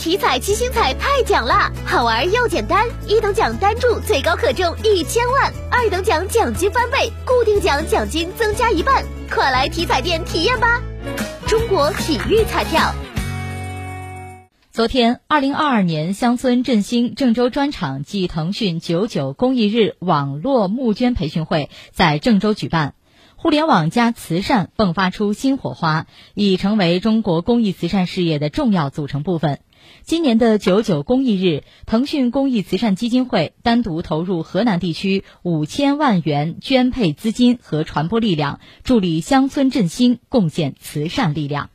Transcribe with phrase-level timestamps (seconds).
[0.00, 10.80] 体彩七星彩太奖啦，好玩又简单，一等奖单注最高可中一千万，二等奖奖金翻倍，固定奖奖金增加一半，快来体彩店体验吧！
[11.46, 12.94] 中国体育彩票。
[14.72, 22.94] 昨天，二零二二年乡村振兴郑州专场暨腾讯九九公益日网络募捐培训会在郑州举办。
[23.36, 29.60] 互联网加慈善迸发出新火花，已成为中国公益慈善事业的重要组成部分。
[30.02, 41.70] 今年的九九公益日，腾讯公益慈善基金会单独投入河南地区五千万元捐配资金和传播力量，助力乡村振兴，贡献慈善力量。